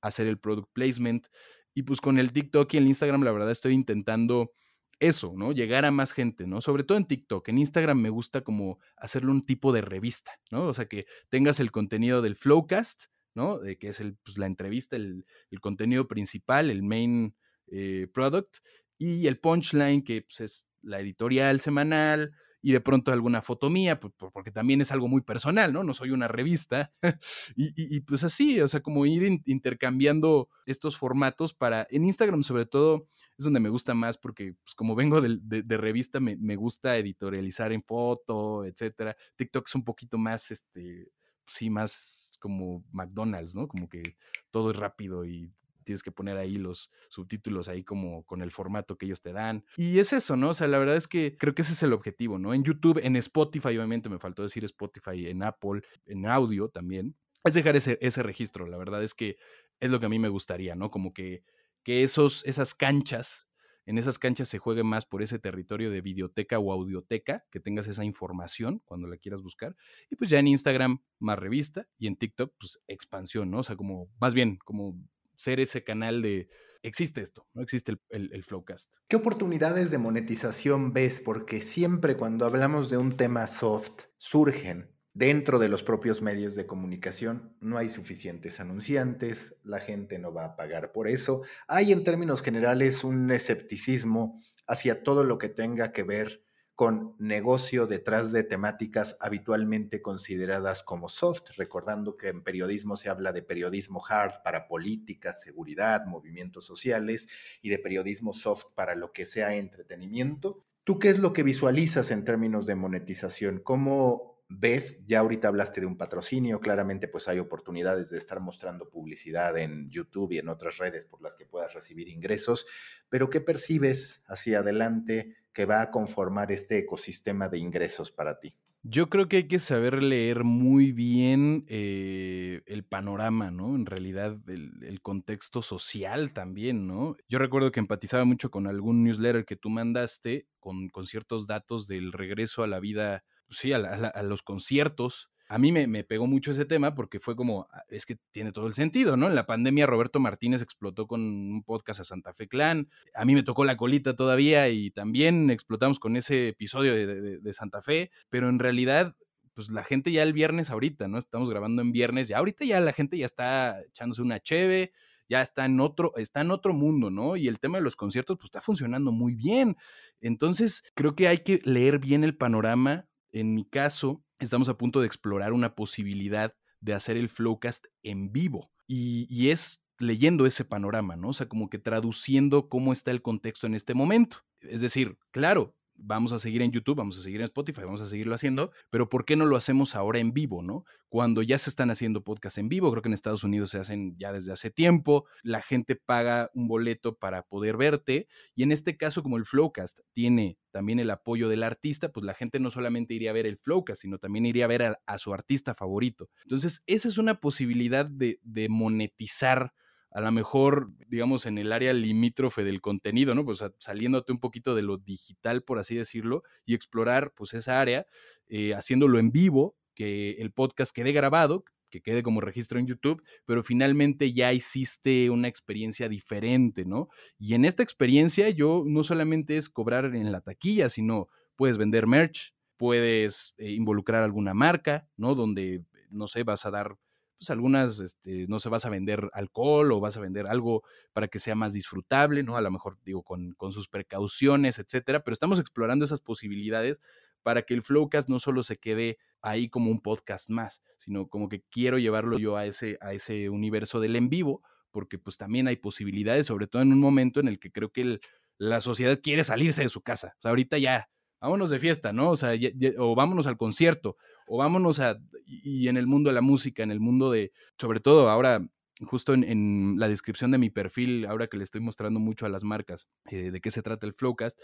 [0.01, 1.27] hacer el product placement.
[1.73, 4.51] Y pues con el TikTok y el Instagram, la verdad estoy intentando
[4.99, 5.51] eso, ¿no?
[5.51, 6.61] Llegar a más gente, ¿no?
[6.61, 7.47] Sobre todo en TikTok.
[7.49, 10.67] En Instagram me gusta como hacerlo un tipo de revista, ¿no?
[10.67, 13.59] O sea, que tengas el contenido del Flowcast, ¿no?
[13.59, 15.25] De que es el, pues, la entrevista, el,
[15.61, 17.35] contenido principal, el main
[17.67, 18.57] eh, product,
[18.97, 22.31] y el punchline, que pues, es la editorial semanal,
[22.67, 25.86] y de pronto alguna foto mía, pues, porque también es algo muy personal, ¿no?
[25.86, 26.91] No soy una revista.
[27.56, 33.08] y, pues así, o sea, como ir intercambiando estos formatos para, en Instagram sobre todo,
[33.38, 37.71] es donde me gusta más porque, pues como vengo de, revista, me, me, gusta editorializar
[37.71, 39.15] en foto, etcétera.
[39.38, 41.08] TikTok es un poquito más, este,
[41.45, 43.69] sí, más como McDonald's, ¿no?
[43.69, 44.17] Como que
[44.51, 45.53] todo es rápido y
[45.88, 49.63] tienes que poner ahí los subtítulos ahí como con el formato que ellos te dan.
[49.78, 50.50] Y es eso, ¿no?
[50.50, 52.54] O sea, la verdad es que creo que ese es el objetivo, ¿no?
[52.54, 57.54] En YouTube, en Spotify, obviamente me faltó decir Spotify, en Apple, en audio también, es
[57.54, 58.67] dejar ese, ese registro.
[58.67, 59.38] La verdad es que
[59.80, 60.91] es lo que a mí me gustaría, ¿no?
[60.91, 61.43] Como que,
[61.84, 63.47] que esos, esas canchas
[63.88, 67.88] en esas canchas se juegue más por ese territorio de videoteca o audioteca, que tengas
[67.88, 69.78] esa información cuando la quieras buscar.
[70.10, 73.60] Y pues ya en Instagram más revista y en TikTok pues expansión, ¿no?
[73.60, 75.00] O sea, como más bien como
[75.38, 76.50] ser ese canal de,
[76.84, 78.93] existe esto, no existe el, el, Flowcast.
[79.08, 81.21] ¿Qué oportunidades de monetización ves?
[81.23, 86.67] Porque siempre cuando hablamos de un tema soft, surgen dentro de los propios medios de
[86.67, 91.41] comunicación, no hay suficientes anunciantes, la gente no va a pagar por eso.
[91.67, 96.46] Hay en términos generales un escepticismo hacia todo lo que tenga que ver
[96.77, 103.33] con negocio detrás de temáticas habitualmente consideradas como soft, recordando que en periodismo se habla
[103.33, 107.29] de periodismo hard para política, seguridad, movimientos sociales
[107.63, 110.67] y de periodismo soft para lo que sea entretenimiento.
[110.83, 113.59] ¿Tú qué es lo que visualizas en términos de monetización?
[113.63, 115.03] ¿Cómo ves?
[115.07, 119.89] Ya ahorita hablaste de un patrocinio, claramente pues hay oportunidades de estar mostrando publicidad en
[119.89, 122.67] YouTube y en otras redes por las que puedas recibir ingresos,
[123.09, 125.35] pero ¿qué percibes hacia adelante?
[125.58, 128.54] Que va a conformar este ecosistema de ingresos para ti?
[128.84, 133.76] Yo creo que hay que saber leer muy bien eh, el panorama, ¿no?
[133.76, 137.15] En realidad, el, contexto social también, ¿no?
[137.28, 142.12] Yo recuerdo que empatizaba mucho con algún newsletter que tú mandaste con, ciertos datos del
[142.12, 146.65] regreso a la vida, pues sí, a los conciertos a mí me, pegó mucho ese
[146.65, 149.27] tema porque fue como, ah, es que tiene todo el sentido, ¿no?
[149.27, 153.33] En la pandemia Roberto Martínez explotó con un podcast a Santa Fe Clan, a mí
[153.33, 158.49] me tocó la colita todavía y también explotamos con ese episodio de, Santa Fe, pero
[158.49, 159.15] en realidad
[159.53, 161.17] pues la gente ya el viernes ahorita, ¿no?
[161.17, 164.91] Estamos grabando en viernes, ya ahorita ya la gente ya está echándose una cheve,
[165.29, 167.38] ya está en otro, está en otro mundo, ¿no?
[167.38, 169.75] Y el tema de los conciertos, pues está funcionando muy bien.
[170.21, 173.07] Entonces, creo que hay que leer bien el panorama.
[173.31, 178.32] En mi caso, estamos a punto de explorar una posibilidad de hacer el Flowcast en
[178.32, 178.71] vivo.
[178.88, 181.30] Y, es leyendo ese panorama, ¿no?
[181.30, 184.45] O sea, como que traduciendo cómo está el contexto en este momento.
[184.62, 188.10] Es decir, claro, vamos a seguir en YouTube, vamos a seguir en Spotify, vamos a
[188.10, 190.86] seguirlo haciendo, pero ¿por qué no lo hacemos ahora en vivo, no?
[191.10, 194.15] Cuando ya se están haciendo podcasts en vivo, creo que en Estados Unidos se hacen
[194.17, 198.97] ya desde hace tiempo, la gente paga un boleto para poder verte y en este
[198.97, 203.13] caso como el Flowcast tiene también el apoyo del artista, pues la gente no solamente
[203.13, 206.29] iría a ver el Flowcast, sino también iría a ver a, su artista favorito.
[206.43, 209.73] Entonces, esa es una posibilidad de, de monetizar
[210.17, 213.45] a lo mejor, digamos, en el área limítrofe del contenido, ¿no?
[213.45, 218.08] Pues saliéndote un poquito de lo digital, por así decirlo, y explorar, pues, esa área,
[218.47, 223.21] eh, haciéndolo en vivo, que el podcast quede grabado, que quede como registro en YouTube,
[223.45, 227.10] pero finalmente ya hiciste una experiencia diferente, ¿no?
[227.38, 232.08] Y en esta experiencia yo no solamente es cobrar en la taquilla, sino puedes vender
[232.08, 235.36] merch, puedes eh, involucrar alguna marca, ¿no?
[235.36, 236.97] Donde, no sé, vas a dar
[237.38, 241.28] pues algunas, este, no sé, vas a vender alcohol o vas a vender algo para
[241.28, 242.58] que sea más disfrutable, ¿no?
[242.58, 247.00] A lo mejor, digo, con, con sus precauciones, etcétera, pero estamos explorando esas posibilidades
[247.43, 251.47] para que el Flowcast no solo se quede ahí como un podcast más, sino como
[251.47, 255.67] que quiero llevarlo yo a ese, a ese universo del en vivo, porque pues también
[255.67, 258.19] hay posibilidades, sobre todo en un momento en el que creo que
[258.58, 260.34] la sociedad quiere salirse de su casa.
[260.38, 262.32] O sea, ahorita ya vámonos de fiesta, ¿no?
[262.32, 262.54] O sea,
[262.97, 266.91] o vámonos al concierto, o vámonos a, y en el mundo de la música, en
[266.91, 268.65] el mundo de, sobre todo ahora,
[269.02, 272.63] justo en, la descripción de mi perfil, ahora que le estoy mostrando mucho a las
[272.63, 274.60] marcas eh, de qué se trata el Flowcast,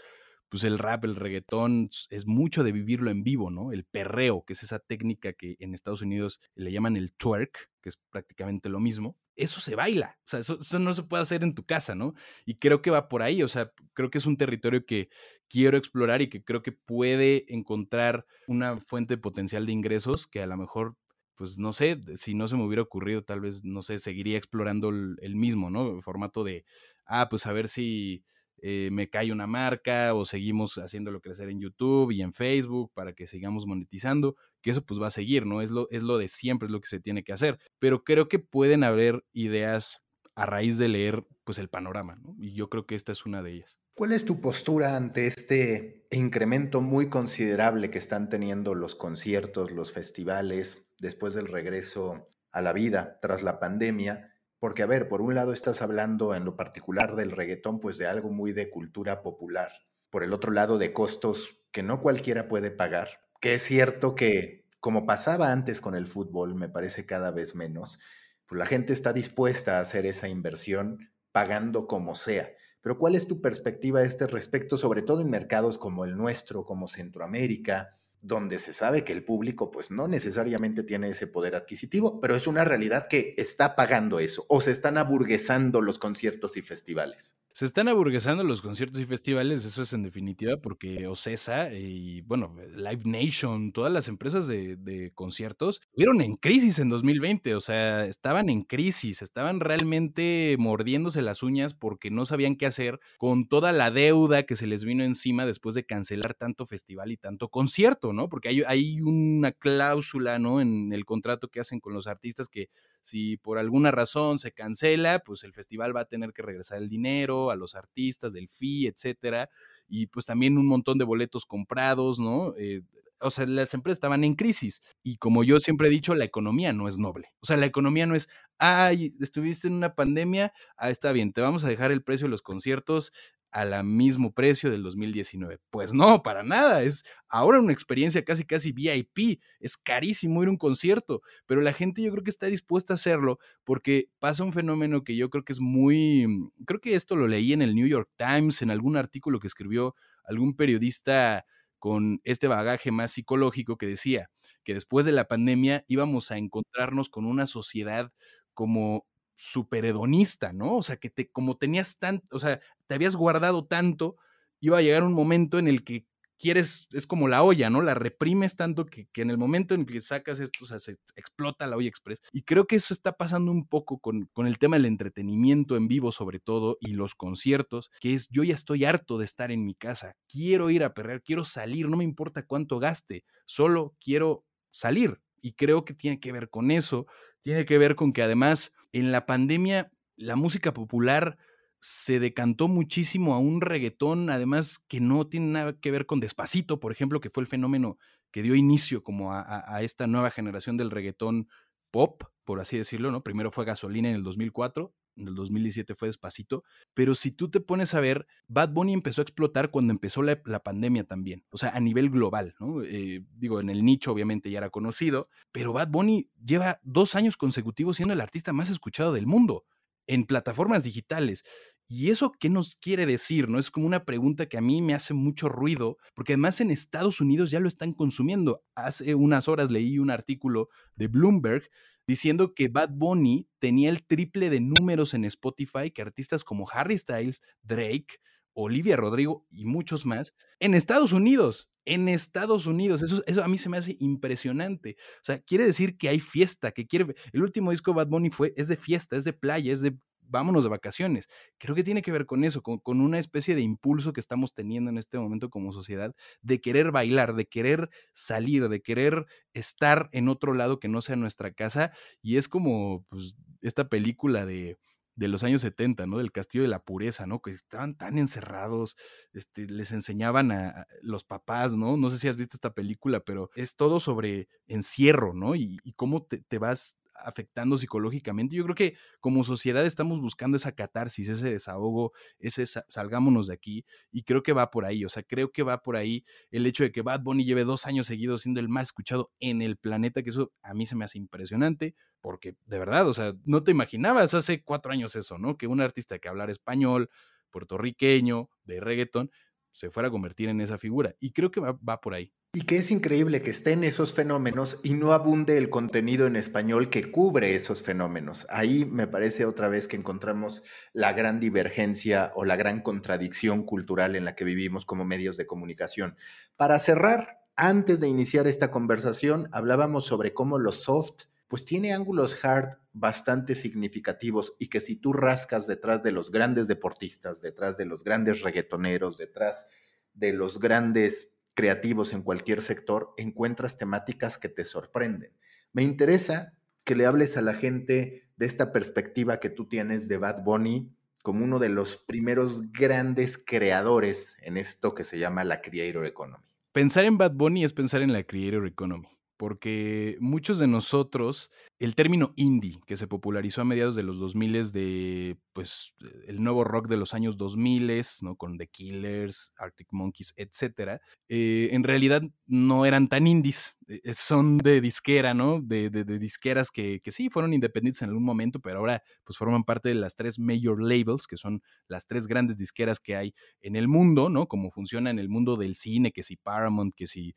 [0.48, 3.72] pues el rap, el reggaetón, es mucho de vivirlo en vivo, ¿no?
[3.72, 7.88] El perreo, que es esa técnica que en Estados Unidos le llaman el twerk, que
[7.88, 9.16] es prácticamente lo mismo.
[9.36, 12.14] Eso se baila, o sea, eso, eso, no se puede hacer en tu casa, ¿no?
[12.46, 15.08] Y creo que va por ahí, o sea, creo que es un territorio que
[15.54, 20.48] quiero explorar y que creo que puede encontrar una fuente potencial de ingresos que a
[20.48, 20.96] lo mejor
[21.36, 24.88] pues no sé, si no se me hubiera ocurrido, tal vez, no sé, seguiría explorando
[24.88, 25.94] el, mismo, ¿no?
[25.94, 26.64] El formato de,
[27.06, 28.24] ah, pues a ver si
[28.62, 33.12] eh, me cae una marca o seguimos haciéndolo crecer en YouTube y en Facebook para
[33.12, 35.62] que sigamos monetizando, que eso pues va a seguir, ¿no?
[35.62, 37.60] Es lo, es lo de siempre, es lo que se tiene que hacer.
[37.78, 40.02] Pero creo que pueden haber ideas
[40.34, 42.34] a raíz de leer pues el panorama, ¿no?
[42.38, 43.78] Y yo creo que esta es una de ellas.
[43.96, 49.92] ¿Cuál es tu postura ante este incremento muy considerable que están teniendo los conciertos, los
[49.92, 54.32] festivales, después del regreso a la vida tras la pandemia?
[54.58, 58.08] Porque, a ver, por un lado estás hablando en lo particular del reggaetón, pues de
[58.08, 59.70] algo muy de cultura popular.
[60.10, 63.20] Por el otro lado, de costos que no cualquiera puede pagar.
[63.40, 68.00] Que es cierto que, como pasaba antes con el fútbol, me parece cada vez menos,
[68.46, 72.50] pues la gente está dispuesta a hacer esa inversión pagando como sea.
[72.84, 76.66] Pero ¿cuál es tu perspectiva a este respecto, sobre todo en mercados como el nuestro,
[76.66, 82.20] como Centroamérica, donde se sabe que el público pues no necesariamente tiene ese poder adquisitivo,
[82.20, 86.62] pero es una realidad que está pagando eso o se están aburguesando los conciertos y
[86.62, 87.38] festivales.
[87.56, 92.52] Se están aburguesando los conciertos y festivales, eso es en definitiva porque Ocesa y, bueno,
[92.74, 98.50] Live Nation, todas las empresas de, conciertos, estuvieron en crisis en 2020, o sea, estaban
[98.50, 103.92] en crisis, estaban realmente mordiéndose las uñas porque no sabían qué hacer con toda la
[103.92, 108.28] deuda que se les vino encima después de cancelar tanto festival y tanto concierto, ¿no?
[108.28, 110.60] Porque hay, hay una cláusula, ¿no?
[110.60, 112.68] En el contrato que hacen con los artistas que
[113.00, 116.88] si por alguna razón se cancela, pues el festival va a tener que regresar el
[116.88, 119.48] dinero a los artistas, del fee, etcétera,
[119.88, 122.54] y pues también un montón de boletos comprados, ¿no?
[122.56, 122.82] Eh,
[123.20, 124.82] o sea, las empresas estaban en crisis.
[125.02, 127.32] Y como yo siempre he dicho, la economía no es noble.
[127.40, 128.28] O sea, la economía no es,
[128.58, 132.32] ay, estuviste en una pandemia, ah, está bien, te vamos a dejar el precio de
[132.32, 133.12] los conciertos
[133.54, 135.60] al mismo precio del 2019.
[135.70, 136.82] Pues no, para nada.
[136.82, 139.40] Es ahora una experiencia casi, casi VIP.
[139.60, 142.96] Es carísimo ir a un concierto, pero la gente yo creo que está dispuesta a
[142.96, 146.26] hacerlo porque pasa un fenómeno que yo creo que es muy,
[146.66, 149.94] creo que esto lo leí en el New York Times, en algún artículo que escribió
[150.24, 151.46] algún periodista
[151.78, 154.30] con este bagaje más psicológico que decía
[154.64, 158.10] que después de la pandemia íbamos a encontrarnos con una sociedad
[158.52, 160.76] como super hedonista, ¿no?
[160.76, 164.16] O sea, que te, como tenías tanto, o sea, te habías guardado tanto,
[164.60, 166.06] iba a llegar un momento en el que
[166.38, 167.80] quieres, es como la olla, ¿no?
[167.80, 171.66] La reprimes tanto que, en el momento en que sacas esto, o sea, se explota
[171.66, 172.20] la olla express.
[172.32, 175.88] Y creo que eso está pasando un poco con, con el tema del entretenimiento en
[175.88, 179.64] vivo, sobre todo, y los conciertos, que es yo ya estoy harto de estar en
[179.64, 184.44] mi casa, quiero ir a perder, quiero salir, no me importa cuánto gaste, solo quiero
[184.70, 185.20] salir.
[185.40, 187.06] Y creo que tiene que ver con eso,
[187.44, 191.38] tiene que ver con que además en la pandemia la música popular
[191.80, 196.80] se decantó muchísimo a un reggaetón, además que no tiene nada que ver con Despacito,
[196.80, 197.98] por ejemplo, que fue el fenómeno
[198.32, 201.48] que dio inicio como a, esta nueva generación del reggaetón
[201.90, 203.22] pop, por así decirlo, ¿no?
[203.22, 207.60] Primero fue Gasolina en el 2004, en el 2017 fue Despacito, pero si tú te
[207.60, 211.70] pones a ver, Bad Bunny empezó a explotar cuando empezó la, pandemia también, o sea,
[211.70, 212.82] a nivel global, ¿no?
[212.82, 217.36] Eh, digo, en el nicho obviamente ya era conocido, pero Bad Bunny lleva dos años
[217.36, 219.64] consecutivos siendo el artista más escuchado del mundo
[220.06, 221.44] en plataformas digitales.
[221.86, 223.48] ¿Y eso qué nos quiere decir?
[223.48, 223.58] ¿No?
[223.58, 227.20] Es como una pregunta que a mí me hace mucho ruido, porque además en Estados
[227.20, 228.62] Unidos ya lo están consumiendo.
[228.74, 231.68] Hace unas horas leí un artículo de Bloomberg
[232.06, 236.98] diciendo que Bad Bunny tenía el triple de números en Spotify que artistas como Harry
[236.98, 238.18] Styles, Drake,
[238.54, 241.68] Olivia Rodrigo y muchos más en Estados Unidos.
[241.86, 244.96] En Estados Unidos, eso, eso a mí se me hace impresionante.
[245.16, 247.14] O sea, quiere decir que hay fiesta, que quiere.
[247.32, 249.94] El último disco de Bad Bunny fue, es de fiesta, es de playa, es de
[250.26, 251.28] vámonos de vacaciones.
[251.58, 254.90] Creo que tiene que ver con eso, con, una especie de impulso que estamos teniendo
[254.90, 260.28] en este momento como sociedad, de querer bailar, de querer salir, de querer estar en
[260.28, 261.92] otro lado que no sea nuestra casa.
[262.22, 264.78] Y es como pues, esta película de,
[265.16, 266.18] de los años 70, ¿no?
[266.18, 267.40] Del castillo de la pureza, ¿no?
[267.40, 268.96] Que estaban tan encerrados,
[269.32, 271.96] este, les enseñaban a, los papás, ¿no?
[271.96, 275.54] No sé si has visto esta película, pero es todo sobre encierro, ¿no?
[275.54, 278.56] Y, cómo te, te, vas afectando psicológicamente.
[278.56, 283.84] Yo creo que como sociedad estamos buscando esa catarsis, ese desahogo, ese salgámonos de aquí,
[284.10, 286.84] y creo que va por ahí, o sea, creo que va por ahí el hecho
[286.84, 290.22] de que Bad Bunny lleve dos años seguidos siendo el más escuchado en el planeta,
[290.22, 293.70] que eso a mí se me hace impresionante, porque de verdad, o sea, no te
[293.70, 295.56] imaginabas hace cuatro años eso, ¿no?
[295.56, 297.10] Que un artista que hablara español,
[297.50, 299.30] puertorriqueño, de reggaeton,
[299.74, 301.14] se fuera a convertir en esa figura.
[301.20, 302.32] Y creo que va, va por ahí.
[302.54, 306.88] Y que es increíble que estén esos fenómenos y no abunde el contenido en español
[306.88, 308.46] que cubre esos fenómenos.
[308.48, 314.14] Ahí me parece otra vez que encontramos la gran divergencia o la gran contradicción cultural
[314.14, 316.16] en la que vivimos como medios de comunicación.
[316.56, 322.44] Para cerrar, antes de iniciar esta conversación, hablábamos sobre cómo lo soft pues tiene ángulos
[322.44, 327.84] hard bastante significativos y que si tú rascas detrás de los grandes deportistas, detrás de
[327.84, 329.68] los grandes reggaetoneros, detrás
[330.14, 335.32] de los grandes creativos en cualquier sector, encuentras temáticas que te sorprenden.
[335.72, 336.54] Me interesa
[336.84, 340.92] que le hables a la gente de esta perspectiva que tú tienes de Bad Bunny
[341.22, 346.44] como uno de los primeros grandes creadores en esto que se llama la Creator Economy.
[346.72, 351.94] Pensar en Bad Bunny es pensar en la Creator Economy porque muchos de nosotros, el
[351.94, 355.94] término indie, que se popularizó a mediados de los 2000 de, pues,
[356.26, 358.36] el nuevo rock de los años 2000, ¿no?
[358.36, 364.14] Con The Killers, Arctic Monkeys, etcétera, eh, en realidad no eran tan indies, eh, eh,
[364.14, 365.60] son de disquera, ¿no?
[365.62, 369.62] De, de, disqueras que, que, sí fueron independientes en algún momento, pero ahora pues forman
[369.62, 373.76] parte de las tres major labels, que son las tres grandes disqueras que hay en
[373.76, 374.48] el mundo, ¿no?
[374.48, 377.34] Como funciona en el mundo del cine, que si Paramount, que si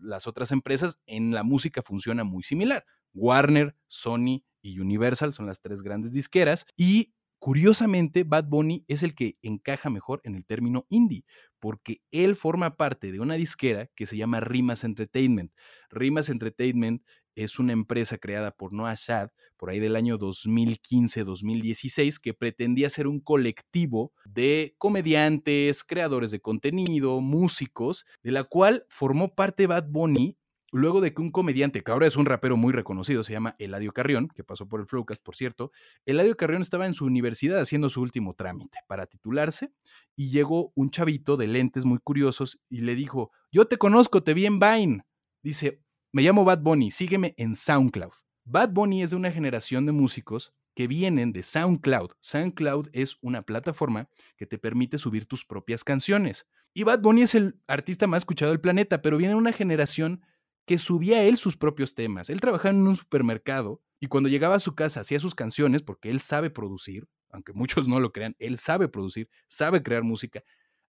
[0.00, 2.84] las otras empresas, en la música funciona muy similar.
[3.14, 9.14] Warner, Sony y Universal son las tres grandes disqueras y Curiosamente, Bad Bunny es el
[9.14, 11.24] que encaja mejor en el término indie,
[11.60, 15.52] porque él forma parte de una disquera que se llama Rimas Entertainment.
[15.90, 17.02] Rimas Entertainment
[17.34, 23.06] es una empresa creada por Noah Shad por ahí del año 2015-2016 que pretendía ser
[23.06, 30.37] un colectivo de comediantes, creadores de contenido, músicos, de la cual formó parte Bad Bunny
[30.72, 33.92] luego de que un comediante, que ahora es un rapero muy reconocido, se llama Eladio
[33.92, 35.72] Carrión, que pasó por el Flowcast, por cierto,
[36.06, 39.72] Eladio Carrión estaba en su universidad haciendo su último trámite para titularse
[40.16, 44.34] y llegó un chavito de lentes muy curiosos y le dijo, yo te conozco, te
[44.34, 45.04] vi en Vine.
[45.42, 48.12] Dice, me llamo Bad Bunny, sígueme en SoundCloud.
[48.44, 52.12] Bad Bunny es de una generación de músicos que vienen de SoundCloud.
[52.20, 56.46] SoundCloud es una plataforma que te permite subir tus propias canciones.
[56.72, 60.22] Y Bad Bunny es el artista más escuchado del planeta, pero viene de una generación
[60.68, 62.28] que subía él sus propios temas.
[62.28, 66.10] Él trabajaba en un supermercado y cuando llegaba a su casa hacía sus canciones porque
[66.10, 70.44] él sabe producir, aunque muchos no lo crean, él sabe producir, sabe crear música.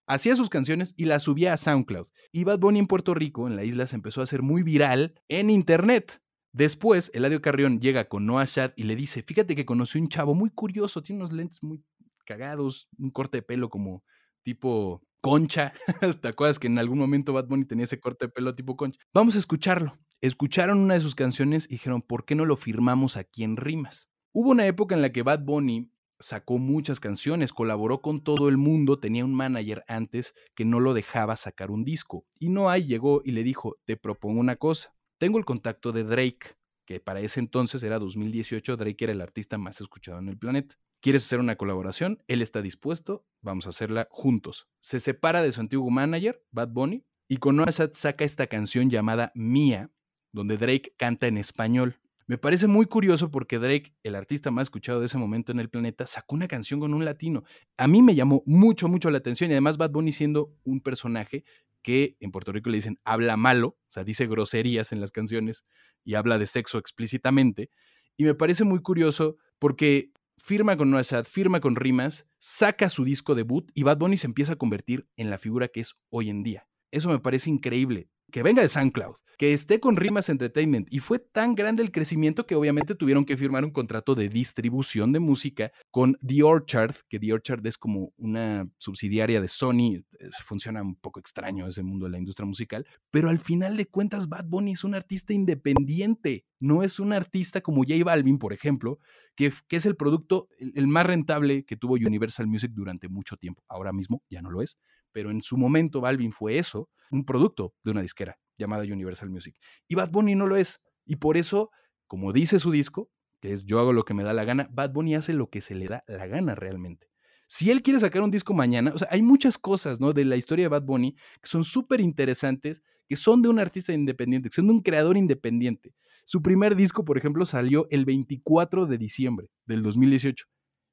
[0.05, 2.07] hacía sus canciones y las subía a SoundCloud.
[2.33, 5.13] Y Bad Bunny en Puerto Rico, en la isla, se empezó a hacer muy viral
[5.29, 6.21] en internet.
[6.51, 10.35] Después, Eladio Carrión llega con Noah Shad y le dice, fíjate que conocí un chavo
[10.35, 11.81] muy curioso, tiene unos lentes muy
[12.25, 14.03] cagados, un corte de pelo como
[14.43, 15.73] tipo concha.
[16.21, 18.99] ¿Te acuerdas que en algún momento Bad Bunny tenía ese corte de pelo tipo concha?
[19.13, 19.97] Vamos a escucharlo.
[20.21, 24.09] Escucharon una de sus canciones y dijeron, ¿por qué no lo firmamos aquí en Rimas?
[24.33, 28.57] Hubo una época en la que Bad Bunny sacó muchas canciones, colaboró con todo el
[28.57, 32.25] mundo, tenía un manager antes que no lo dejaba sacar un disco.
[32.39, 36.57] Y Noah llegó y le dijo, te propongo una cosa, tengo el contacto de Drake,
[36.85, 40.75] que para ese entonces era 2018, Drake era el artista más escuchado en el planeta.
[41.01, 42.21] ¿Quieres hacer una colaboración?
[42.27, 44.67] Él está dispuesto, vamos a hacerla juntos.
[44.81, 49.31] Se separa de su antiguo manager, Bad Bunny, y con Noah saca esta canción llamada
[49.33, 49.91] Mía,
[50.33, 52.01] donde Drake canta en español.
[52.27, 55.69] Me parece muy curioso porque Drake, el artista más escuchado de ese momento en el
[55.69, 57.43] planeta, sacó una canción con un latino.
[57.77, 61.45] A mí me llamó mucho, mucho la atención y además Bad Bunny siendo un personaje
[61.81, 65.63] que en Puerto Rico le dicen habla malo, o sea, dice groserías en las canciones
[66.03, 67.69] y habla de sexo explícitamente.
[68.17, 70.11] Y me parece muy curioso porque
[70.49, 74.53] firma con Noah firma con Rimas, saca su disco debut y Bad Bunny se empieza
[74.53, 76.67] a convertir en la figura que es hoy en día.
[76.89, 78.09] Eso me parece increíble.
[78.31, 80.87] Que venga de SoundCloud, que esté con Rimas Entertainment.
[80.91, 85.13] Y fue tan grande el crecimiento que obviamente tuvieron que firmar un contrato de distribución
[85.13, 90.03] de música con The Orchard, que The Orchard es como una subsidiaria de Sony.
[90.19, 92.85] Eh, funciona un poco extraño ese mundo de la industria musical.
[93.11, 96.43] Pero al final de cuentas, Bad Bunny es un artista independiente.
[96.59, 98.99] No es un artista como J Balvin, por ejemplo,
[99.35, 103.63] que, que es el producto, el más rentable que tuvo Universal Music durante mucho tiempo.
[103.69, 104.77] Ahora mismo ya no lo es.
[105.11, 109.55] Pero en su momento Balvin fue eso, un producto de una disquera llamada Universal Music.
[109.87, 110.81] Y Bad Bunny no lo es.
[111.05, 111.71] Y por eso,
[112.07, 114.91] como dice su disco, que es yo hago lo que me da la gana, Bad
[114.91, 117.09] Bunny hace lo que se le da la gana realmente.
[117.47, 120.13] Si él quiere sacar un disco mañana, o sea, hay muchas cosas, ¿no?
[120.13, 123.91] De la historia de Bad Bunny que son súper interesantes, que son de un artista
[123.91, 125.95] independiente, que son de un creador independiente.
[126.25, 130.45] Su primer disco, por ejemplo, salió el 24 de diciembre del 2018.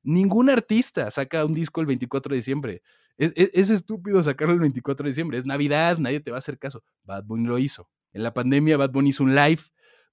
[0.02, 2.82] Ningún artista saca un disco el 24 de diciembre.
[3.18, 5.38] Es, estúpido sacarlo el 24 de diciembre.
[5.38, 6.84] Es Navidad, nadie te va a hacer caso.
[7.04, 7.88] Bad Bunny lo hizo.
[8.12, 9.62] En la pandemia, Bad Bunny hizo un live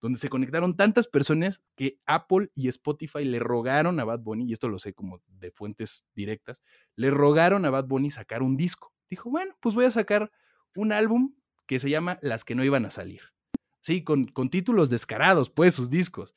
[0.01, 4.51] donde se conectaron tantas personas que Apple y Spotify le rogaron a Bad Bunny, y
[4.51, 6.61] esto lo sé como de fuentes directas,
[6.97, 8.93] le rogaron a Bad Bunny sacar un disco.
[9.09, 10.29] Dijo, bueno, pues voy a sacar
[10.75, 11.33] un álbum
[11.67, 13.21] que se llama Las que no iban a salir.
[13.79, 16.35] Sí, con, con títulos descarados, pues, sus discos.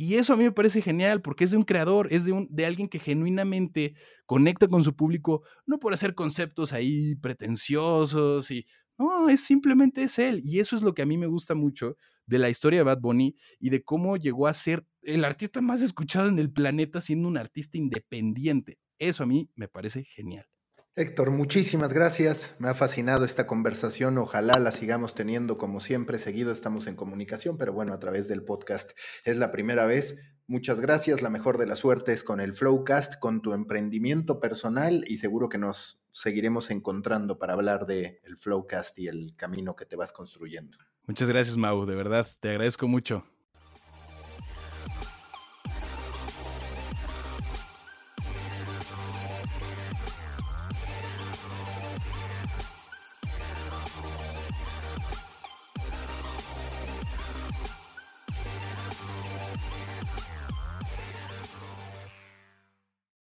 [0.00, 2.46] Y eso a mí me parece genial porque es de un creador, es de, un,
[2.52, 3.96] de alguien que genuinamente
[4.26, 8.64] conecta con su público, no por hacer conceptos ahí pretenciosos y...
[8.96, 10.40] No, es simplemente es él.
[10.44, 11.96] Y eso es lo que a mí me gusta mucho
[12.26, 15.82] de la historia de Bad Bunny y de cómo llegó a ser el artista más
[15.82, 18.78] escuchado en el planeta siendo un artista independiente.
[18.98, 20.46] Eso a mí me parece genial.
[20.98, 22.56] Héctor, muchísimas gracias.
[22.58, 24.18] Me ha fascinado esta conversación.
[24.18, 26.18] Ojalá la sigamos teniendo como siempre.
[26.18, 30.34] Seguido estamos en comunicación, pero bueno, a través del podcast es la primera vez.
[30.48, 31.22] Muchas gracias.
[31.22, 35.58] La mejor de las suertes con el Flowcast, con tu emprendimiento personal y seguro que
[35.58, 40.78] nos seguiremos encontrando para hablar de el Flowcast y el camino que te vas construyendo.
[41.06, 41.86] Muchas gracias, Mau.
[41.86, 43.24] De verdad, te agradezco mucho.